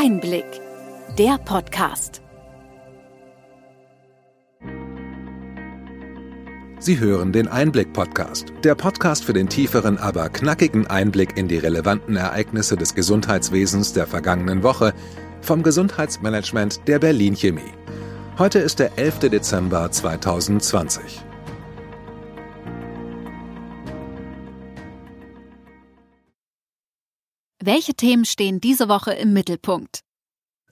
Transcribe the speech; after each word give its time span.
Einblick, 0.00 0.44
der 1.18 1.38
Podcast. 1.38 2.22
Sie 6.78 7.00
hören 7.00 7.32
den 7.32 7.48
Einblick-Podcast, 7.48 8.52
der 8.62 8.76
Podcast 8.76 9.24
für 9.24 9.32
den 9.32 9.48
tieferen, 9.48 9.98
aber 9.98 10.28
knackigen 10.28 10.86
Einblick 10.86 11.36
in 11.36 11.48
die 11.48 11.58
relevanten 11.58 12.14
Ereignisse 12.14 12.76
des 12.76 12.94
Gesundheitswesens 12.94 13.92
der 13.92 14.06
vergangenen 14.06 14.62
Woche 14.62 14.94
vom 15.40 15.64
Gesundheitsmanagement 15.64 16.86
der 16.86 17.00
Berlin 17.00 17.34
Chemie. 17.34 17.74
Heute 18.38 18.60
ist 18.60 18.78
der 18.78 18.96
11. 18.98 19.30
Dezember 19.30 19.90
2020. 19.90 21.27
Welche 27.60 27.94
Themen 27.94 28.24
stehen 28.24 28.60
diese 28.60 28.88
Woche 28.88 29.12
im 29.12 29.32
Mittelpunkt? 29.32 30.00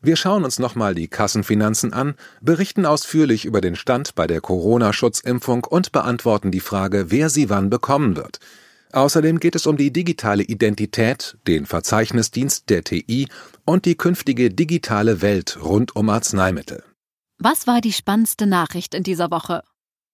Wir 0.03 0.15
schauen 0.15 0.45
uns 0.45 0.61
nochmal 0.61 0.95
die 0.95 1.09
Kassenfinanzen 1.09 1.93
an, 1.93 2.15
berichten 2.41 2.87
ausführlich 2.87 3.45
über 3.45 3.61
den 3.61 3.75
Stand 3.75 4.15
bei 4.15 4.29
der 4.29 4.41
Corona-Schutzimpfung 4.41 5.65
und 5.65 5.91
beantworten 5.91 6.53
die 6.53 6.61
Frage, 6.61 7.11
wer 7.11 7.29
sie 7.29 7.51
wann 7.51 7.71
bekommen 7.71 8.15
wird. 8.15 8.39
Außerdem 8.93 9.41
geht 9.41 9.57
es 9.57 9.67
um 9.67 9.77
die 9.77 9.93
digitale 9.93 10.45
Identität, 10.45 11.37
den 11.49 11.67
Verzeichnisdienst 11.67 12.71
der 12.71 12.85
TI 12.85 13.27
und 13.65 13.85
die 13.85 13.97
künftige 13.97 14.51
digitale 14.51 15.23
Welt 15.23 15.59
rund 15.61 15.97
um 15.97 16.09
Arzneimittel. 16.09 16.85
Was 17.39 17.67
war 17.67 17.81
die 17.81 17.93
spannendste 17.93 18.47
Nachricht 18.47 18.95
in 18.95 19.03
dieser 19.03 19.33
Woche? 19.33 19.65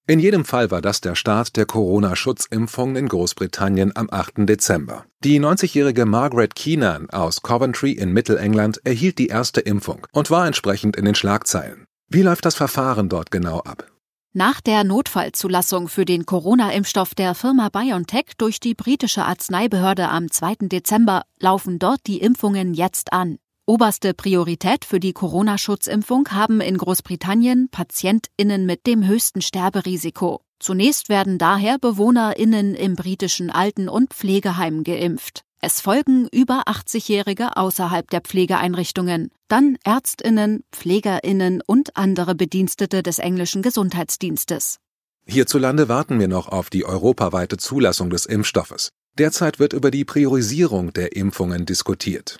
In 0.05 0.19
jedem 0.19 0.43
Fall 0.43 0.69
war 0.69 0.81
das 0.81 0.99
der 0.99 1.15
Start 1.15 1.55
der 1.55 1.65
Corona-Schutzimpfung 1.65 2.97
in 2.97 3.07
Großbritannien 3.07 3.95
am 3.95 4.09
8. 4.11 4.33
Dezember. 4.39 5.05
Die 5.23 5.39
90-jährige 5.39 6.05
Margaret 6.05 6.55
Keenan 6.55 7.09
aus 7.09 7.41
Coventry 7.41 7.93
in 7.93 8.11
Mittelengland 8.11 8.81
erhielt 8.83 9.17
die 9.17 9.27
erste 9.27 9.61
Impfung 9.61 10.05
und 10.11 10.29
war 10.29 10.45
entsprechend 10.45 10.97
in 10.97 11.05
den 11.05 11.15
Schlagzeilen. 11.15 11.85
Wie 12.09 12.21
läuft 12.21 12.43
das 12.43 12.55
Verfahren 12.55 13.07
dort 13.07 13.31
genau 13.31 13.59
ab? 13.61 13.87
Nach 14.33 14.59
der 14.59 14.83
Notfallzulassung 14.83 15.87
für 15.87 16.03
den 16.03 16.25
Corona-Impfstoff 16.25 17.15
der 17.15 17.33
Firma 17.33 17.69
BioNTech 17.69 18.33
durch 18.37 18.59
die 18.59 18.73
britische 18.73 19.23
Arzneibehörde 19.23 20.09
am 20.09 20.29
2. 20.29 20.67
Dezember 20.67 21.23
laufen 21.39 21.79
dort 21.79 22.01
die 22.07 22.17
Impfungen 22.17 22.73
jetzt 22.73 23.13
an. 23.13 23.37
Oberste 23.65 24.13
Priorität 24.13 24.83
für 24.83 24.99
die 24.99 25.13
Corona-Schutzimpfung 25.13 26.27
haben 26.31 26.59
in 26.59 26.77
Großbritannien 26.77 27.69
PatientInnen 27.69 28.65
mit 28.65 28.85
dem 28.85 29.07
höchsten 29.07 29.41
Sterberisiko. 29.41 30.41
Zunächst 30.59 31.07
werden 31.07 31.37
daher 31.37 31.79
BewohnerInnen 31.79 32.75
im 32.75 32.95
britischen 32.95 33.49
Alten- 33.49 33.87
und 33.87 34.13
Pflegeheimen 34.13 34.83
geimpft. 34.83 35.45
Es 35.61 35.79
folgen 35.79 36.27
über 36.33 36.63
80-Jährige 36.67 37.55
außerhalb 37.55 38.09
der 38.09 38.19
Pflegeeinrichtungen, 38.19 39.31
dann 39.47 39.77
ÄrztInnen, 39.85 40.65
PflegerInnen 40.73 41.61
und 41.65 41.95
andere 41.95 42.35
Bedienstete 42.35 43.01
des 43.01 43.17
englischen 43.17 43.61
Gesundheitsdienstes. 43.61 44.79
Hierzulande 45.25 45.87
warten 45.87 46.19
wir 46.19 46.27
noch 46.27 46.49
auf 46.49 46.69
die 46.69 46.83
europaweite 46.83 47.55
Zulassung 47.55 48.09
des 48.09 48.25
Impfstoffes. 48.25 48.89
Derzeit 49.17 49.57
wird 49.59 49.71
über 49.71 49.89
die 49.89 50.03
Priorisierung 50.03 50.91
der 50.91 51.15
Impfungen 51.15 51.65
diskutiert. 51.65 52.39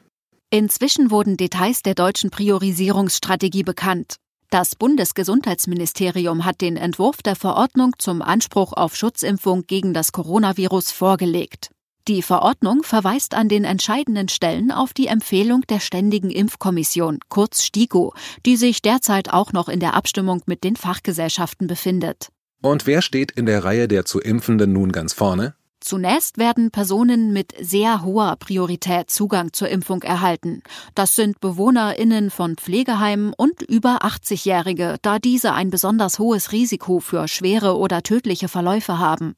Inzwischen 0.53 1.09
wurden 1.09 1.35
Details 1.35 1.81
der 1.81 1.95
deutschen 1.95 2.29
Priorisierungsstrategie 2.29 3.63
bekannt. 3.63 4.17
Das 4.51 4.75
Bundesgesundheitsministerium 4.75 6.45
hat 6.45 6.61
den 6.61 6.77
Entwurf 6.77 7.23
der 7.23 7.35
Verordnung 7.35 7.93
zum 7.97 8.21
Anspruch 8.21 8.73
auf 8.73 8.95
Schutzimpfung 8.95 9.65
gegen 9.65 9.95
das 9.95 10.11
Coronavirus 10.11 10.91
vorgelegt. 10.91 11.71
Die 12.07 12.21
Verordnung 12.21 12.83
verweist 12.83 13.33
an 13.33 13.49
den 13.49 13.63
entscheidenden 13.63 14.29
Stellen 14.29 14.69
auf 14.69 14.93
die 14.93 15.07
Empfehlung 15.07 15.61
der 15.61 15.79
Ständigen 15.79 16.29
Impfkommission, 16.29 17.17
kurz 17.29 17.63
STIKO, 17.63 18.13
die 18.45 18.55
sich 18.55 18.83
derzeit 18.83 19.33
auch 19.33 19.53
noch 19.53 19.69
in 19.69 19.79
der 19.79 19.95
Abstimmung 19.95 20.43
mit 20.45 20.63
den 20.63 20.75
Fachgesellschaften 20.75 21.65
befindet. 21.65 22.27
Und 22.61 22.85
wer 22.85 23.01
steht 23.01 23.31
in 23.31 23.47
der 23.47 23.63
Reihe 23.63 23.87
der 23.87 24.05
zu 24.05 24.19
Impfenden 24.19 24.71
nun 24.71 24.92
ganz 24.92 25.13
vorne? 25.13 25.55
Zunächst 25.83 26.38
werden 26.38 26.71
Personen 26.71 27.33
mit 27.33 27.54
sehr 27.60 28.04
hoher 28.04 28.38
Priorität 28.38 29.10
Zugang 29.10 29.52
zur 29.52 29.67
Impfung 29.67 30.02
erhalten. 30.02 30.64
Das 30.95 31.16
sind 31.16 31.42
Bewohnerinnen 31.42 32.30
von 32.30 32.55
Pflegeheimen 32.55 33.33
und 33.36 33.61
über 33.61 33.98
80-Jährige, 34.02 34.95
da 35.02 35.20
diese 35.20 35.54
ein 35.54 35.72
besonders 35.72 36.20
hohes 36.20 36.54
Risiko 36.54 37.02
für 37.02 37.27
schwere 37.27 37.77
oder 37.77 38.02
tödliche 38.02 38.48
Verläufe 38.48 38.98
haben. 38.98 39.36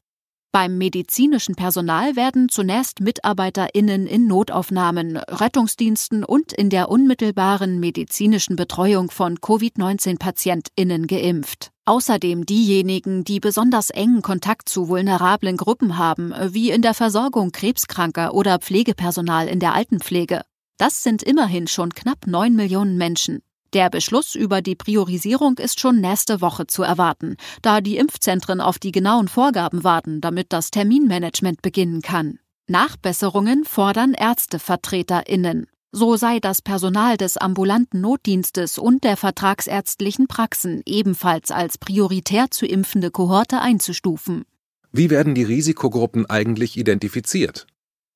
Beim 0.55 0.77
medizinischen 0.77 1.55
Personal 1.55 2.15
werden 2.15 2.47
zunächst 2.47 3.01
MitarbeiterInnen 3.01 4.07
in 4.07 4.25
Notaufnahmen, 4.25 5.17
Rettungsdiensten 5.17 6.23
und 6.23 6.53
in 6.53 6.69
der 6.69 6.87
unmittelbaren 6.87 7.81
medizinischen 7.81 8.55
Betreuung 8.55 9.11
von 9.11 9.41
Covid-19-PatientInnen 9.41 11.07
geimpft. 11.07 11.71
Außerdem 11.83 12.45
diejenigen, 12.45 13.25
die 13.25 13.41
besonders 13.41 13.89
engen 13.89 14.21
Kontakt 14.21 14.69
zu 14.69 14.87
vulnerablen 14.87 15.57
Gruppen 15.57 15.97
haben, 15.97 16.33
wie 16.53 16.71
in 16.71 16.81
der 16.81 16.93
Versorgung 16.93 17.51
Krebskranker 17.51 18.33
oder 18.33 18.59
Pflegepersonal 18.59 19.49
in 19.49 19.59
der 19.59 19.73
Altenpflege. 19.73 20.43
Das 20.77 21.03
sind 21.03 21.21
immerhin 21.21 21.67
schon 21.67 21.89
knapp 21.93 22.27
neun 22.27 22.55
Millionen 22.55 22.97
Menschen. 22.97 23.41
Der 23.75 23.89
Beschluss 23.89 24.35
über 24.35 24.61
die 24.61 24.75
Priorisierung 24.75 25.57
ist 25.57 25.81
schon 25.81 25.99
nächste 25.99 26.39
Woche 26.39 26.65
zu 26.65 26.81
erwarten, 26.81 27.35
da 27.61 27.81
die 27.81 27.97
Impfzentren 27.97 28.61
auf 28.61 28.79
die 28.79 28.93
genauen 28.93 29.27
Vorgaben 29.27 29.83
warten, 29.83 30.21
damit 30.21 30.53
das 30.53 30.71
Terminmanagement 30.71 31.61
beginnen 31.61 32.01
kann. 32.01 32.39
Nachbesserungen 32.67 33.65
fordern 33.65 34.13
Ärztevertreterinnen. 34.13 35.67
So 35.91 36.15
sei 36.15 36.39
das 36.39 36.61
Personal 36.61 37.17
des 37.17 37.35
ambulanten 37.35 37.99
Notdienstes 37.99 38.77
und 38.77 39.03
der 39.03 39.17
vertragsärztlichen 39.17 40.27
Praxen 40.27 40.81
ebenfalls 40.85 41.51
als 41.51 41.77
prioritär 41.77 42.49
zu 42.51 42.65
impfende 42.65 43.11
Kohorte 43.11 43.59
einzustufen. 43.59 44.45
Wie 44.93 45.09
werden 45.09 45.35
die 45.35 45.43
Risikogruppen 45.43 46.25
eigentlich 46.25 46.77
identifiziert? 46.77 47.67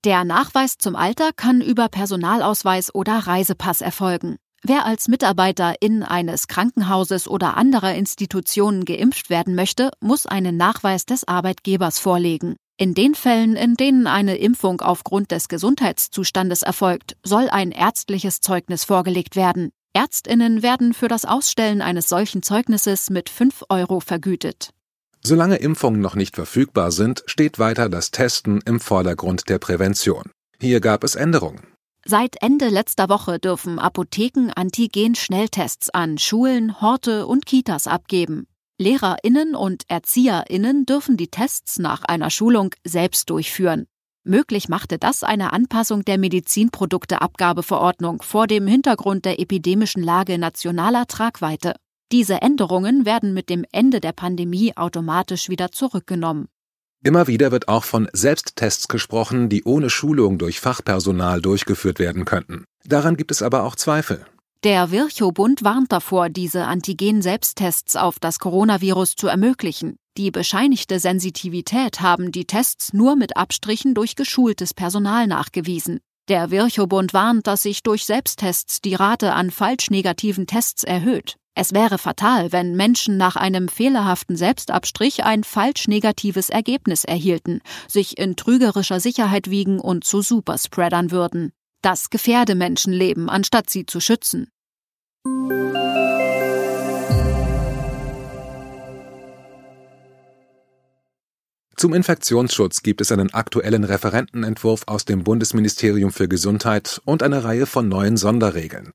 Der 0.05 0.23
Nachweis 0.23 0.77
zum 0.77 0.95
Alter 0.95 1.31
kann 1.35 1.59
über 1.59 1.89
Personalausweis 1.89 2.95
oder 2.95 3.27
Reisepass 3.27 3.81
erfolgen. 3.81 4.37
Wer 4.61 4.85
als 4.85 5.07
Mitarbeiter 5.07 5.75
in 5.79 6.03
eines 6.03 6.47
Krankenhauses 6.47 7.27
oder 7.27 7.55
anderer 7.55 7.95
Institutionen 7.95 8.83
geimpft 8.83 9.29
werden 9.29 9.55
möchte, 9.55 9.91
muss 10.01 10.25
einen 10.25 10.57
Nachweis 10.57 11.05
des 11.05 11.27
Arbeitgebers 11.27 11.99
vorlegen. 11.99 12.55
In 12.77 12.93
den 12.93 13.15
Fällen, 13.15 13.55
in 13.55 13.75
denen 13.75 14.07
eine 14.07 14.37
Impfung 14.37 14.81
aufgrund 14.81 15.31
des 15.31 15.47
Gesundheitszustandes 15.47 16.61
erfolgt, 16.61 17.15
soll 17.23 17.49
ein 17.49 17.71
ärztliches 17.71 18.41
Zeugnis 18.41 18.83
vorgelegt 18.83 19.35
werden. 19.35 19.69
Ärztinnen 19.93 20.61
werden 20.61 20.93
für 20.93 21.07
das 21.07 21.25
Ausstellen 21.25 21.81
eines 21.81 22.07
solchen 22.09 22.43
Zeugnisses 22.43 23.09
mit 23.09 23.29
5 23.29 23.63
Euro 23.69 23.99
vergütet. 23.99 24.71
Solange 25.21 25.57
Impfungen 25.57 25.99
noch 25.99 26.15
nicht 26.15 26.35
verfügbar 26.35 26.91
sind, 26.91 27.23
steht 27.25 27.59
weiter 27.59 27.89
das 27.89 28.11
Testen 28.11 28.61
im 28.65 28.79
Vordergrund 28.79 29.49
der 29.49 29.57
Prävention. 29.57 30.31
Hier 30.59 30.79
gab 30.79 31.03
es 31.03 31.15
Änderungen. 31.15 31.61
Seit 32.11 32.41
Ende 32.41 32.69
letzter 32.69 33.07
Woche 33.07 33.37
dürfen 33.37 33.77
Apotheken 33.77 34.49
Antigen-Schnelltests 34.55 35.91
an 35.91 36.17
Schulen, 36.17 36.81
Horte 36.81 37.27
und 37.27 37.45
Kitas 37.45 37.85
abgeben. 37.85 38.47
Lehrerinnen 38.79 39.53
und 39.53 39.83
Erzieherinnen 39.87 40.87
dürfen 40.87 41.17
die 41.17 41.27
Tests 41.27 41.77
nach 41.77 42.01
einer 42.01 42.31
Schulung 42.31 42.73
selbst 42.83 43.29
durchführen. 43.29 43.85
Möglich 44.23 44.69
machte 44.69 44.97
das 44.97 45.21
eine 45.21 45.53
Anpassung 45.53 46.03
der 46.03 46.17
Medizinprodukteabgabeverordnung 46.17 48.23
vor 48.23 48.47
dem 48.47 48.65
Hintergrund 48.65 49.25
der 49.25 49.39
epidemischen 49.39 50.01
Lage 50.01 50.39
nationaler 50.39 51.05
Tragweite. 51.05 51.75
Diese 52.11 52.41
Änderungen 52.41 53.05
werden 53.05 53.35
mit 53.35 53.51
dem 53.51 53.65
Ende 53.71 53.99
der 53.99 54.13
Pandemie 54.13 54.75
automatisch 54.75 55.47
wieder 55.47 55.71
zurückgenommen. 55.71 56.47
Immer 57.01 57.27
wieder 57.27 57.51
wird 57.51 57.69
auch 57.69 57.85
von 57.85 58.09
Selbsttests 58.11 58.89
gesprochen, 58.89 59.47
die 59.47 59.63
ohne 59.63 59.89
Schulung 59.89 60.37
durch 60.37 60.59
Fachpersonal 60.59 61.41
durchgeführt 61.41 61.97
werden 61.97 62.25
könnten. 62.25 62.65
Daran 62.83 63.15
gibt 63.15 63.31
es 63.31 63.41
aber 63.41 63.63
auch 63.63 63.75
Zweifel. 63.75 64.25
Der 64.65 64.91
Virchow-Bund 64.91 65.63
warnt 65.63 65.94
davor, 65.94 66.27
diese 66.27 66.65
Antigen-Selbsttests 66.65 67.95
auf 67.95 68.19
das 68.19 68.39
Coronavirus 68.39 69.15
zu 69.15 69.27
ermöglichen. 69.27 69.95
Die 70.18 70.31
bescheinigte 70.31 71.00
Sensitivität 71.00 72.01
haben 72.01 72.33
die 72.33 72.44
Tests 72.44 72.91
nur 72.91 73.15
mit 73.15 73.38
Abstrichen 73.38 73.94
durch 73.94 74.18
geschultes 74.18 74.74
Personal 74.74 75.27
nachgewiesen. 75.27 76.01
Der 76.27 76.51
Virchow-Bund 76.51 77.13
warnt, 77.13 77.47
dass 77.47 77.63
sich 77.63 77.81
durch 77.81 78.06
Selbsttests 78.06 78.81
die 78.81 78.95
Rate 78.95 79.31
an 79.31 79.51
falsch 79.51 79.89
negativen 79.89 80.45
Tests 80.45 80.83
erhöht. 80.83 81.38
Es 81.61 81.73
wäre 81.73 81.97
fatal, 81.97 82.53
wenn 82.53 82.77
Menschen 82.77 83.17
nach 83.17 83.35
einem 83.35 83.67
fehlerhaften 83.67 84.38
Selbstabstrich 84.38 85.25
ein 85.25 85.44
falsch 85.44 85.89
negatives 85.89 86.50
Ergebnis 86.50 87.03
erhielten, 87.03 87.59
sich 87.85 88.17
in 88.17 88.38
trügerischer 88.38 89.01
Sicherheit 89.01 89.50
wiegen 89.50 89.81
und 89.81 90.06
zu 90.06 90.21
Superspreadern 90.21 91.11
würden. 91.11 91.51
Das 91.81 92.09
gefährde 92.11 92.56
Menschenleben, 92.56 93.29
anstatt 93.29 93.69
sie 93.69 93.85
zu 93.85 94.00
schützen. 94.00 94.47
Zum 101.75 101.94
Infektionsschutz 101.94 102.83
gibt 102.83 103.01
es 103.01 103.12
einen 103.12 103.33
aktuellen 103.33 103.83
Referentenentwurf 103.83 104.83
aus 104.88 105.03
dem 105.03 105.25
Bundesministerium 105.25 106.13
für 106.13 106.29
Gesundheit 106.29 107.01
und 107.03 107.21
eine 107.21 107.44
Reihe 107.44 107.65
von 107.65 107.89
neuen 107.89 108.15
Sonderregeln. 108.15 108.91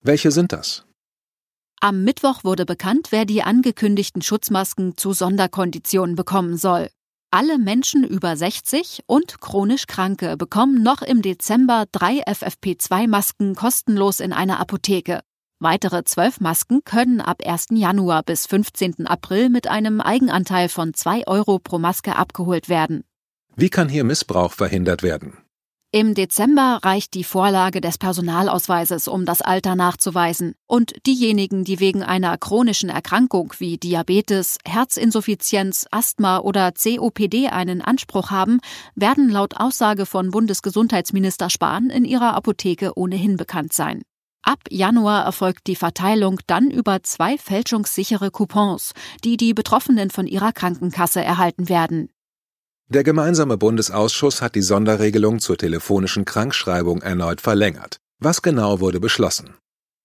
Welche 0.00 0.30
sind 0.30 0.52
das? 0.52 0.84
Am 1.84 2.02
Mittwoch 2.02 2.44
wurde 2.44 2.64
bekannt, 2.64 3.08
wer 3.10 3.26
die 3.26 3.42
angekündigten 3.42 4.22
Schutzmasken 4.22 4.96
zu 4.96 5.12
Sonderkonditionen 5.12 6.16
bekommen 6.16 6.56
soll. 6.56 6.88
Alle 7.30 7.58
Menschen 7.58 8.04
über 8.04 8.38
60 8.38 9.02
und 9.04 9.38
chronisch 9.42 9.86
Kranke 9.86 10.38
bekommen 10.38 10.82
noch 10.82 11.02
im 11.02 11.20
Dezember 11.20 11.84
drei 11.92 12.24
FFP2-Masken 12.26 13.54
kostenlos 13.54 14.20
in 14.20 14.32
einer 14.32 14.60
Apotheke. 14.60 15.20
Weitere 15.60 16.04
zwölf 16.04 16.40
Masken 16.40 16.84
können 16.84 17.20
ab 17.20 17.42
1. 17.44 17.66
Januar 17.72 18.22
bis 18.22 18.46
15. 18.46 19.06
April 19.06 19.50
mit 19.50 19.66
einem 19.66 20.00
Eigenanteil 20.00 20.70
von 20.70 20.94
2 20.94 21.26
Euro 21.26 21.58
pro 21.58 21.78
Maske 21.78 22.16
abgeholt 22.16 22.70
werden. 22.70 23.04
Wie 23.56 23.68
kann 23.68 23.90
hier 23.90 24.04
Missbrauch 24.04 24.54
verhindert 24.54 25.02
werden? 25.02 25.43
Im 25.94 26.14
Dezember 26.14 26.80
reicht 26.82 27.14
die 27.14 27.22
Vorlage 27.22 27.80
des 27.80 27.98
Personalausweises, 27.98 29.06
um 29.06 29.24
das 29.24 29.42
Alter 29.42 29.76
nachzuweisen. 29.76 30.56
Und 30.66 30.92
diejenigen, 31.06 31.62
die 31.62 31.78
wegen 31.78 32.02
einer 32.02 32.36
chronischen 32.36 32.88
Erkrankung 32.88 33.54
wie 33.58 33.78
Diabetes, 33.78 34.58
Herzinsuffizienz, 34.66 35.86
Asthma 35.92 36.40
oder 36.40 36.72
COPD 36.72 37.46
einen 37.50 37.80
Anspruch 37.80 38.32
haben, 38.32 38.58
werden 38.96 39.28
laut 39.28 39.60
Aussage 39.60 40.04
von 40.04 40.32
Bundesgesundheitsminister 40.32 41.48
Spahn 41.48 41.90
in 41.90 42.04
ihrer 42.04 42.34
Apotheke 42.34 42.98
ohnehin 42.98 43.36
bekannt 43.36 43.72
sein. 43.72 44.02
Ab 44.42 44.58
Januar 44.70 45.24
erfolgt 45.24 45.68
die 45.68 45.76
Verteilung 45.76 46.40
dann 46.48 46.72
über 46.72 47.04
zwei 47.04 47.38
fälschungssichere 47.38 48.32
Coupons, 48.32 48.94
die 49.22 49.36
die 49.36 49.54
Betroffenen 49.54 50.10
von 50.10 50.26
ihrer 50.26 50.50
Krankenkasse 50.50 51.22
erhalten 51.22 51.68
werden. 51.68 52.08
Der 52.94 53.02
gemeinsame 53.02 53.56
Bundesausschuss 53.56 54.40
hat 54.40 54.54
die 54.54 54.62
Sonderregelung 54.62 55.40
zur 55.40 55.58
telefonischen 55.58 56.24
Krankschreibung 56.24 57.02
erneut 57.02 57.40
verlängert. 57.40 57.96
Was 58.20 58.40
genau 58.40 58.78
wurde 58.78 59.00
beschlossen? 59.00 59.54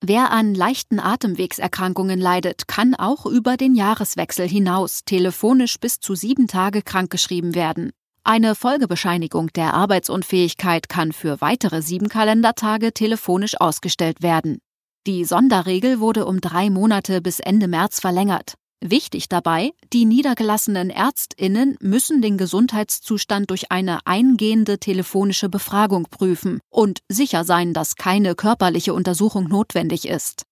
Wer 0.03 0.31
an 0.31 0.56
leichten 0.56 1.00
Atemwegserkrankungen 1.00 2.19
leidet, 2.19 2.68
kann 2.68 2.95
auch 2.95 3.27
über 3.27 3.57
den 3.57 3.75
Jahreswechsel 3.75 4.47
hinaus 4.47 5.01
telefonisch 5.06 5.80
bis 5.80 6.00
zu 6.00 6.15
sieben 6.15 6.47
Tage 6.47 6.81
krankgeschrieben 6.81 7.53
werden. 7.53 7.91
Eine 8.24 8.56
Folgebescheinigung 8.56 9.50
der 9.53 9.75
Arbeitsunfähigkeit 9.75 10.89
kann 10.89 11.12
für 11.12 11.41
weitere 11.41 11.83
sieben 11.83 12.09
Kalendertage 12.09 12.91
telefonisch 12.91 13.53
ausgestellt 13.62 14.24
werden. 14.24 14.57
Die 15.06 15.25
Sonderregel 15.25 16.00
wurde 16.00 16.25
um 16.25 16.41
drei 16.41 16.71
Monate 16.71 17.21
bis 17.21 17.39
Ende 17.39 17.68
März 17.68 18.00
verlängert. 18.00 18.56
Wichtig 18.81 19.27
dabei, 19.27 19.71
die 19.91 20.05
niedergelassenen 20.05 20.89
Ärztinnen 20.89 21.77
müssen 21.81 22.21
den 22.21 22.37
Gesundheitszustand 22.37 23.49
durch 23.49 23.71
eine 23.71 23.99
eingehende 24.05 24.79
telefonische 24.79 25.49
Befragung 25.49 26.07
prüfen 26.09 26.59
und 26.69 26.99
sicher 27.09 27.43
sein, 27.43 27.73
dass 27.73 27.95
keine 27.95 28.35
körperliche 28.35 28.93
Untersuchung 28.93 29.49
notwendig 29.49 30.07
ist. 30.07 30.43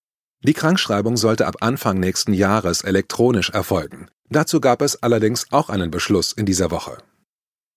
Die 0.43 0.53
Krankschreibung 0.53 1.15
sollte 1.15 1.47
ab 1.47 1.55
Anfang 1.61 1.99
nächsten 1.99 2.33
Jahres 2.33 2.81
elektronisch 2.81 3.49
erfolgen. 3.49 4.07
Dazu 4.29 4.59
gab 4.59 4.81
es 4.81 5.01
allerdings 5.01 5.51
auch 5.51 5.69
einen 5.69 5.89
Beschluss 5.89 6.33
in 6.33 6.45
dieser 6.45 6.69
Woche. 6.69 6.97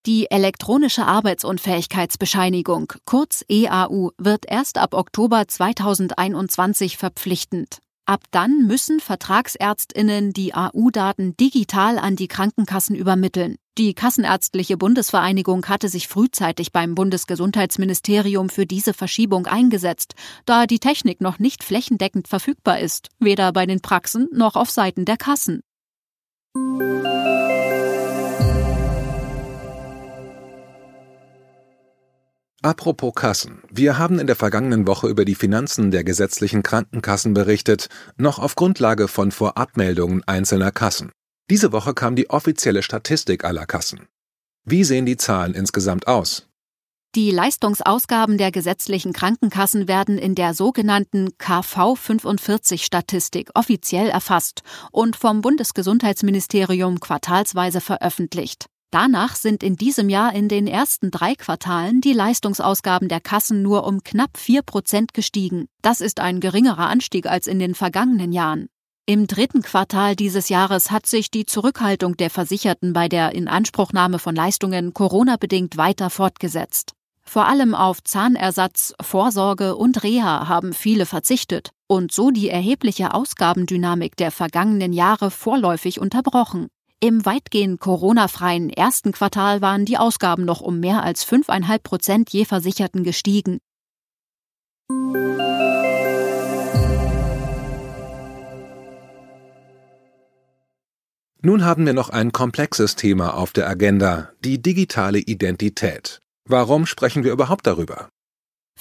Die 0.07 0.31
elektronische 0.31 1.05
Arbeitsunfähigkeitsbescheinigung, 1.07 2.93
kurz 3.05 3.45
EAU, 3.49 4.11
wird 4.19 4.47
erst 4.49 4.79
ab 4.79 4.95
Oktober 4.95 5.47
2021 5.47 6.97
verpflichtend. 6.97 7.79
Ab 8.11 8.25
dann 8.33 8.67
müssen 8.67 8.99
Vertragsärztinnen 8.99 10.33
die 10.33 10.53
AU-Daten 10.53 11.37
digital 11.37 11.97
an 11.97 12.17
die 12.17 12.27
Krankenkassen 12.27 12.97
übermitteln. 12.97 13.55
Die 13.79 13.95
Kassenärztliche 13.95 14.77
Bundesvereinigung 14.77 15.67
hatte 15.67 15.89
sich 15.89 16.09
frühzeitig 16.09 16.73
beim 16.73 16.97
Bundesgesundheitsministerium 16.97 18.49
für 18.49 18.67
diese 18.67 18.95
Verschiebung 18.95 19.47
eingesetzt, 19.47 20.17
da 20.45 20.67
die 20.67 20.81
Technik 20.81 21.21
noch 21.21 21.39
nicht 21.39 21.63
flächendeckend 21.63 22.27
verfügbar 22.27 22.81
ist, 22.81 23.11
weder 23.21 23.53
bei 23.53 23.65
den 23.65 23.81
Praxen 23.81 24.27
noch 24.33 24.57
auf 24.57 24.73
Seiten 24.73 25.05
der 25.05 25.17
Kassen. 25.17 25.63
Apropos 32.63 33.15
Kassen. 33.15 33.63
Wir 33.71 33.97
haben 33.97 34.19
in 34.19 34.27
der 34.27 34.37
vergangenen 34.37 34.87
Woche 34.87 35.09
über 35.09 35.25
die 35.25 35.35
Finanzen 35.35 35.91
der 35.91 36.05
gesetzlichen 36.05 36.63
Krankenkassen 36.63 37.33
berichtet, 37.33 37.89
noch 38.19 38.39
auf 38.39 38.55
Grundlage 38.55 39.09
von 39.09 39.33
Vorabmeldungen 39.33 40.23
einzelner 40.25 40.71
Kassen. 40.71 41.11
Diese 41.49 41.73
Woche 41.73 41.95
kam 41.95 42.17
die 42.17 42.29
offizielle 42.29 42.83
Statistik 42.83 43.45
aller 43.45 43.65
Kassen. 43.65 44.09
Wie 44.67 44.85
sehen 44.85 45.07
die 45.07 45.17
Zahlen 45.17 45.55
insgesamt 45.55 46.07
aus? 46.07 46.51
Die 47.17 47.33
Leistungsausgaben 47.33 48.39
der 48.39 48.53
gesetzlichen 48.53 49.13
Krankenkassen 49.13 49.89
werden 49.89 50.17
in 50.17 50.37
der 50.37 50.55
sogenannten 50.55 51.31
KV 51.39 51.97
45 51.97 52.85
Statistik 52.85 53.51
offiziell 53.55 54.11
erfasst 54.11 54.63
und 54.93 55.17
vom 55.17 55.41
Bundesgesundheitsministerium 55.41 57.01
quartalsweise 57.01 57.81
veröffentlicht. 57.81 58.70
Danach 58.91 59.37
sind 59.37 59.63
in 59.63 59.77
diesem 59.77 60.09
Jahr 60.09 60.35
in 60.35 60.49
den 60.49 60.67
ersten 60.67 61.13
drei 61.13 61.37
Quartalen 61.37 62.01
die 62.01 62.13
Leistungsausgaben 62.13 63.09
der 63.09 63.21
Kassen 63.21 63.63
nur 63.63 63.87
um 63.87 64.03
knapp 64.03 64.37
vier 64.37 64.63
Prozent 64.63 65.15
gestiegen. 65.15 65.69
Das 65.81 66.01
ist 66.01 66.19
ein 66.19 66.41
geringerer 66.41 66.89
Anstieg 66.89 67.27
als 67.27 67.47
in 67.47 67.61
den 67.61 67.77
vergangenen 67.77 68.33
Jahren. 68.33 68.69
Im 69.07 69.29
dritten 69.29 69.63
Quartal 69.63 70.17
dieses 70.17 70.49
Jahres 70.49 70.91
hat 70.91 71.07
sich 71.07 71.31
die 71.31 71.47
Zurückhaltung 71.47 72.17
der 72.17 72.31
Versicherten 72.31 72.93
bei 72.93 73.09
der 73.09 73.33
Inanspruchnahme 73.33 74.19
von 74.19 74.35
Leistungen 74.35 74.93
Corona-bedingt 74.93 75.77
weiter 75.77 76.11
fortgesetzt. 76.11 76.93
Vor 77.23 77.47
allem 77.47 77.77
auf 77.77 78.03
Zahnersatz, 78.03 78.93
Vorsorge 79.01 79.77
und 79.77 80.03
Reha 80.03 80.49
haben 80.49 80.73
viele 80.73 81.07
verzichtet 81.07 81.71
und 81.87 82.11
so 82.13 82.31
die 82.31 82.49
erhebliche 82.49 83.15
Ausgabendynamik 83.15 84.17
der 84.17 84.33
vergangenen 84.33 84.93
Jahre 84.93 85.31
vorläufig 85.31 86.01
unterbrochen. 86.01 86.69
Im 87.03 87.25
weitgehend 87.25 87.81
Corona-freien 87.81 88.69
ersten 88.69 89.13
Quartal 89.13 89.63
waren 89.63 89.87
die 89.87 89.97
Ausgaben 89.97 90.45
noch 90.45 90.61
um 90.61 90.81
mehr 90.81 91.03
als 91.03 91.27
5,5 91.27 91.79
Prozent 91.79 92.31
je 92.31 92.45
Versicherten 92.45 93.05
gestiegen. 93.05 93.59
Nun 101.41 101.65
haben 101.65 101.87
wir 101.87 101.95
noch 101.95 102.11
ein 102.11 102.33
komplexes 102.33 102.97
Thema 102.97 103.33
auf 103.33 103.55
der 103.55 103.67
Agenda, 103.67 104.33
die 104.45 104.61
digitale 104.61 105.21
Identität. 105.21 106.21
Warum 106.47 106.85
sprechen 106.85 107.25
wir 107.25 107.33
überhaupt 107.33 107.67
darüber? 107.67 108.11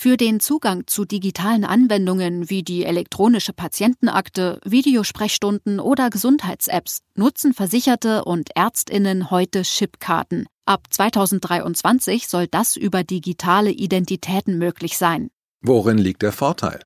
Für 0.02 0.16
den 0.16 0.40
Zugang 0.40 0.88
zu 0.88 1.04
digitalen 1.04 1.66
Anwendungen 1.66 2.50
wie 2.50 2.64
die 2.64 2.86
elektronische 2.86 3.52
Patientenakte, 3.52 4.62
Videosprechstunden 4.64 5.82
oder 5.82 6.10
Gesundheits-Apps 6.10 7.00
nutzen 7.16 7.54
Versicherte 7.54 8.24
und 8.24 8.56
Ärztinnen 8.56 9.30
heute 9.30 9.64
Chipkarten. 9.64 10.48
Ab 10.66 10.86
2023 10.90 12.30
soll 12.30 12.48
das 12.48 12.78
über 12.78 13.04
digitale 13.04 13.72
Identitäten 13.72 14.58
möglich 14.58 14.98
sein. 14.98 15.32
Worin 15.60 15.98
liegt 15.98 16.22
der 16.22 16.32
Vorteil? 16.32 16.80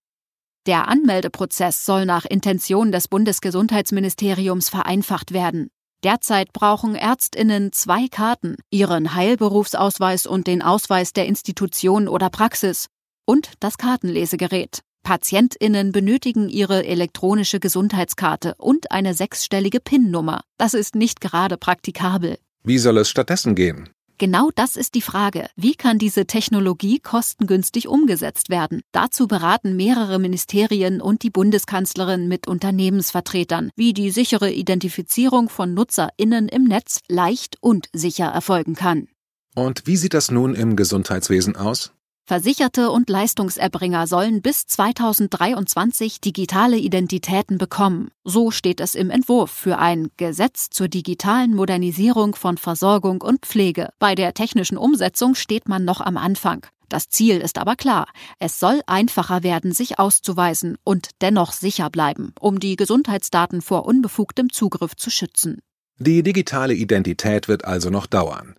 Der 0.66 0.88
Anmeldeprozess 0.88 1.86
soll 1.86 2.08
nach 2.08 2.26
Intention 2.26 2.92
des 2.92 3.08
Bundesgesundheitsministeriums 3.10 4.70
vereinfacht 4.70 5.34
werden. 5.34 5.70
Derzeit 6.04 6.52
brauchen 6.52 6.96
Ärztinnen 6.96 7.72
zwei 7.74 8.08
Karten, 8.08 8.56
ihren 8.72 9.14
Heilberufsausweis 9.14 10.26
und 10.26 10.48
den 10.48 10.64
Ausweis 10.64 11.14
der 11.14 11.28
Institution 11.28 12.08
oder 12.08 12.32
Praxis 12.32 12.90
und 13.26 13.52
das 13.60 13.78
Kartenlesegerät. 13.78 14.82
Patientinnen 15.04 15.92
benötigen 15.92 16.48
ihre 16.48 16.86
elektronische 16.86 17.60
Gesundheitskarte 17.60 18.56
und 18.58 18.92
eine 18.92 19.14
sechsstellige 19.14 19.80
PIN-Nummer. 19.80 20.42
Das 20.58 20.74
ist 20.74 20.96
nicht 20.96 21.20
gerade 21.20 21.58
praktikabel. 21.58 22.38
Wie 22.64 22.78
soll 22.78 22.98
es 22.98 23.10
stattdessen 23.10 23.56
gehen? 23.56 23.90
Genau 24.18 24.52
das 24.56 24.78
ist 24.78 24.96
die 24.96 25.02
Frage. 25.02 25.50
Wie 25.58 25.76
kann 25.76 25.98
diese 25.98 26.26
Technologie 26.26 27.00
kostengünstig 27.00 27.90
umgesetzt 27.90 28.50
werden? 28.50 28.82
Dazu 28.94 29.28
beraten 29.28 29.76
mehrere 29.76 30.20
Ministerien 30.20 31.02
und 31.02 31.24
die 31.24 31.30
Bundeskanzlerin 31.30 32.30
mit 32.30 32.48
Unternehmensvertretern, 32.48 33.72
wie 33.76 33.92
die 33.94 34.12
sichere 34.12 34.52
Identifizierung 34.52 35.50
von 35.50 35.74
Nutzerinnen 35.74 36.48
im 36.48 36.64
Netz 36.64 37.00
leicht 37.10 37.58
und 37.60 37.90
sicher 37.92 38.28
erfolgen 38.28 38.76
kann. 38.76 39.10
Und 39.56 39.88
wie 39.88 39.98
sieht 39.98 40.14
das 40.14 40.32
nun 40.32 40.56
im 40.56 40.78
Gesundheitswesen 40.78 41.58
aus? 41.58 41.92
Versicherte 42.26 42.90
und 42.90 43.10
Leistungserbringer 43.10 44.08
sollen 44.08 44.42
bis 44.42 44.66
2023 44.66 46.22
digitale 46.22 46.78
Identitäten 46.78 47.58
bekommen. 47.58 48.12
So 48.24 48.50
steht 48.50 48.80
es 48.80 48.96
im 48.96 49.10
Entwurf 49.10 49.52
für 49.52 49.78
ein 49.78 50.10
Gesetz 50.16 50.70
zur 50.70 50.88
digitalen 50.88 51.54
Modernisierung 51.54 52.36
von 52.36 52.58
Versorgung 52.58 53.22
und 53.22 53.46
Pflege. 53.46 53.90
Bei 54.00 54.16
der 54.16 54.34
technischen 54.34 54.78
Umsetzung 54.78 55.36
steht 55.36 55.68
man 55.68 55.84
noch 55.84 56.00
am 56.00 56.16
Anfang. 56.16 56.66
Das 56.88 57.10
Ziel 57.10 57.40
ist 57.40 57.58
aber 57.58 57.76
klar. 57.76 58.08
Es 58.40 58.58
soll 58.58 58.80
einfacher 58.88 59.44
werden, 59.44 59.74
sich 59.74 60.00
auszuweisen 60.00 60.78
und 60.86 61.10
dennoch 61.22 61.52
sicher 61.52 61.90
bleiben, 61.90 62.34
um 62.40 62.58
die 62.58 62.78
Gesundheitsdaten 62.78 63.62
vor 63.62 63.86
unbefugtem 63.86 64.50
Zugriff 64.50 64.96
zu 64.96 65.10
schützen. 65.10 65.60
Die 65.98 66.24
digitale 66.24 66.74
Identität 66.74 67.50
wird 67.50 67.66
also 67.66 67.90
noch 67.90 68.06
dauern. 68.06 68.56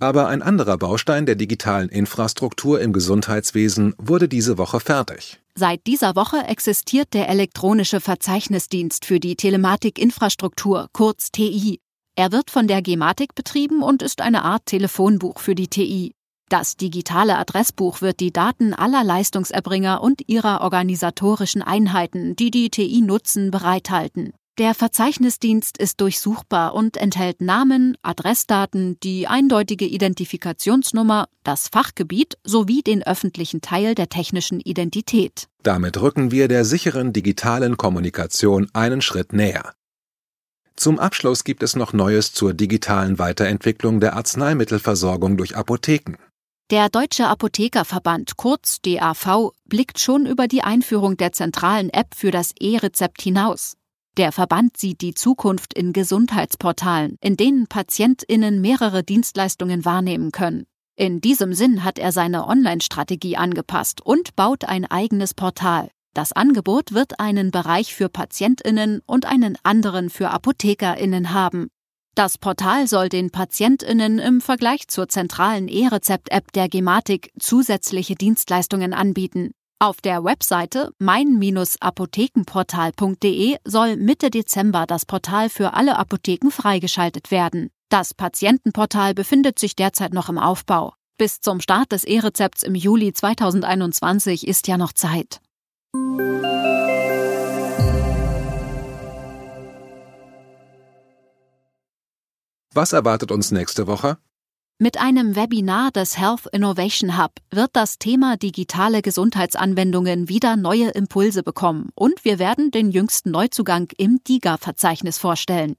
Aber 0.00 0.28
ein 0.28 0.42
anderer 0.42 0.78
Baustein 0.78 1.26
der 1.26 1.34
digitalen 1.34 1.88
Infrastruktur 1.88 2.80
im 2.80 2.92
Gesundheitswesen 2.92 3.94
wurde 3.98 4.28
diese 4.28 4.56
Woche 4.56 4.78
fertig. 4.78 5.40
Seit 5.56 5.86
dieser 5.88 6.14
Woche 6.14 6.38
existiert 6.46 7.14
der 7.14 7.28
elektronische 7.28 8.00
Verzeichnisdienst 8.00 9.04
für 9.04 9.18
die 9.18 9.34
Telematikinfrastruktur, 9.34 10.86
kurz 10.92 11.32
TI. 11.32 11.80
Er 12.14 12.30
wird 12.30 12.52
von 12.52 12.68
der 12.68 12.80
Gematik 12.80 13.34
betrieben 13.34 13.82
und 13.82 14.02
ist 14.02 14.20
eine 14.20 14.44
Art 14.44 14.66
Telefonbuch 14.66 15.40
für 15.40 15.56
die 15.56 15.66
TI. 15.66 16.12
Das 16.48 16.76
digitale 16.76 17.36
Adressbuch 17.36 18.00
wird 18.00 18.20
die 18.20 18.32
Daten 18.32 18.74
aller 18.74 19.02
Leistungserbringer 19.02 20.00
und 20.00 20.22
ihrer 20.28 20.60
organisatorischen 20.60 21.62
Einheiten, 21.62 22.36
die 22.36 22.50
die 22.50 22.70
TI 22.70 23.02
nutzen, 23.02 23.50
bereithalten. 23.50 24.32
Der 24.58 24.74
Verzeichnisdienst 24.74 25.78
ist 25.78 26.00
durchsuchbar 26.00 26.74
und 26.74 26.96
enthält 26.96 27.40
Namen, 27.40 27.96
Adressdaten, 28.02 28.98
die 29.04 29.28
eindeutige 29.28 29.86
Identifikationsnummer, 29.86 31.28
das 31.44 31.68
Fachgebiet 31.68 32.38
sowie 32.42 32.82
den 32.82 33.04
öffentlichen 33.04 33.60
Teil 33.60 33.94
der 33.94 34.08
technischen 34.08 34.58
Identität. 34.58 35.46
Damit 35.62 36.00
rücken 36.00 36.32
wir 36.32 36.48
der 36.48 36.64
sicheren 36.64 37.12
digitalen 37.12 37.76
Kommunikation 37.76 38.68
einen 38.72 39.00
Schritt 39.00 39.32
näher. 39.32 39.74
Zum 40.74 40.98
Abschluss 40.98 41.44
gibt 41.44 41.62
es 41.62 41.76
noch 41.76 41.92
Neues 41.92 42.32
zur 42.32 42.52
digitalen 42.52 43.20
Weiterentwicklung 43.20 44.00
der 44.00 44.16
Arzneimittelversorgung 44.16 45.36
durch 45.36 45.56
Apotheken. 45.56 46.16
Der 46.72 46.88
Deutsche 46.88 47.28
Apothekerverband 47.28 48.36
kurz 48.36 48.80
DAV 48.82 49.52
blickt 49.66 50.00
schon 50.00 50.26
über 50.26 50.48
die 50.48 50.62
Einführung 50.62 51.16
der 51.16 51.32
zentralen 51.32 51.90
App 51.90 52.16
für 52.16 52.32
das 52.32 52.52
E-Rezept 52.58 53.22
hinaus. 53.22 53.77
Der 54.18 54.32
Verband 54.32 54.76
sieht 54.76 55.00
die 55.00 55.14
Zukunft 55.14 55.74
in 55.74 55.92
Gesundheitsportalen, 55.92 57.18
in 57.20 57.36
denen 57.36 57.68
Patientinnen 57.68 58.60
mehrere 58.60 59.04
Dienstleistungen 59.04 59.84
wahrnehmen 59.84 60.32
können. 60.32 60.66
In 60.96 61.20
diesem 61.20 61.52
Sinn 61.54 61.84
hat 61.84 62.00
er 62.00 62.10
seine 62.10 62.48
Online-Strategie 62.48 63.36
angepasst 63.36 64.00
und 64.04 64.34
baut 64.34 64.64
ein 64.64 64.84
eigenes 64.86 65.34
Portal. 65.34 65.88
Das 66.14 66.32
Angebot 66.32 66.94
wird 66.94 67.20
einen 67.20 67.52
Bereich 67.52 67.94
für 67.94 68.08
Patientinnen 68.08 69.02
und 69.06 69.24
einen 69.24 69.56
anderen 69.62 70.10
für 70.10 70.30
Apothekerinnen 70.30 71.32
haben. 71.32 71.68
Das 72.16 72.38
Portal 72.38 72.88
soll 72.88 73.08
den 73.08 73.30
Patientinnen 73.30 74.18
im 74.18 74.40
Vergleich 74.40 74.88
zur 74.88 75.08
zentralen 75.08 75.68
E-Rezept-App 75.68 76.50
der 76.50 76.68
Gematik 76.68 77.30
zusätzliche 77.38 78.16
Dienstleistungen 78.16 78.94
anbieten. 78.94 79.52
Auf 79.80 80.00
der 80.00 80.24
Webseite 80.24 80.90
mein-apothekenportal.de 80.98 83.58
soll 83.64 83.96
Mitte 83.96 84.28
Dezember 84.28 84.86
das 84.88 85.06
Portal 85.06 85.48
für 85.48 85.74
alle 85.74 85.96
Apotheken 85.96 86.50
freigeschaltet 86.50 87.30
werden. 87.30 87.70
Das 87.88 88.12
Patientenportal 88.12 89.14
befindet 89.14 89.60
sich 89.60 89.76
derzeit 89.76 90.12
noch 90.12 90.28
im 90.28 90.38
Aufbau. 90.38 90.94
Bis 91.16 91.40
zum 91.40 91.60
Start 91.60 91.92
des 91.92 92.02
E-Rezepts 92.02 92.64
im 92.64 92.74
Juli 92.74 93.12
2021 93.12 94.48
ist 94.48 94.66
ja 94.66 94.78
noch 94.78 94.92
Zeit. 94.92 95.40
Was 102.74 102.92
erwartet 102.92 103.30
uns 103.30 103.52
nächste 103.52 103.86
Woche? 103.86 104.18
Mit 104.80 105.00
einem 105.00 105.34
Webinar 105.34 105.90
des 105.90 106.20
Health 106.20 106.46
Innovation 106.52 107.20
Hub 107.20 107.32
wird 107.50 107.70
das 107.72 107.98
Thema 107.98 108.36
digitale 108.36 109.02
Gesundheitsanwendungen 109.02 110.28
wieder 110.28 110.54
neue 110.54 110.90
Impulse 110.90 111.42
bekommen 111.42 111.88
und 111.96 112.24
wir 112.24 112.38
werden 112.38 112.70
den 112.70 112.92
jüngsten 112.92 113.32
Neuzugang 113.32 113.88
im 113.98 114.20
DIGA-Verzeichnis 114.22 115.18
vorstellen. 115.18 115.74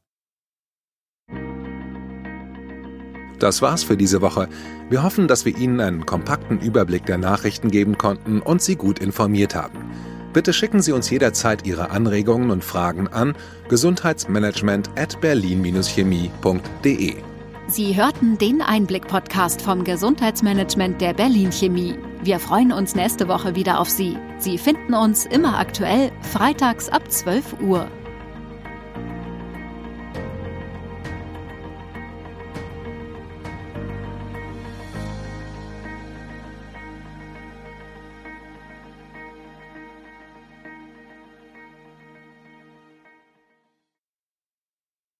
Das 3.39 3.61
war's 3.61 3.83
für 3.83 3.95
diese 3.95 4.19
Woche. 4.19 4.49
Wir 4.89 5.01
hoffen, 5.01 5.29
dass 5.29 5.45
wir 5.45 5.57
Ihnen 5.57 5.79
einen 5.79 6.05
kompakten 6.05 6.59
Überblick 6.59 7.05
der 7.05 7.19
Nachrichten 7.19 7.71
geben 7.71 7.97
konnten 7.97 8.41
und 8.41 8.61
Sie 8.61 8.75
gut 8.75 8.99
informiert 8.99 9.55
haben. 9.55 9.89
Bitte 10.33 10.51
schicken 10.51 10.81
Sie 10.81 10.91
uns 10.91 11.09
jederzeit 11.09 11.65
Ihre 11.65 11.91
Anregungen 11.91 12.51
und 12.51 12.65
Fragen 12.65 13.07
an 13.07 13.37
gesundheitsmanagement 13.69 14.89
at 14.97 15.21
berlin-chemie.de. 15.21 17.28
Sie 17.69 17.95
hörten 17.95 18.39
den 18.39 18.63
Einblick-Podcast 18.63 19.61
vom 19.61 19.83
Gesundheitsmanagement 19.83 20.99
der 20.99 21.13
Berlin 21.13 21.51
Chemie. 21.51 21.93
Wir 22.23 22.39
freuen 22.39 22.71
uns 22.71 22.95
nächste 22.95 23.27
Woche 23.27 23.53
wieder 23.53 23.79
auf 23.79 23.87
Sie. 23.87 24.17
Sie 24.39 24.57
finden 24.57 24.95
uns 24.95 25.27
immer 25.27 25.59
aktuell, 25.59 26.11
freitags 26.23 26.89
ab 26.89 27.11
12 27.11 27.61
Uhr. 27.61 27.87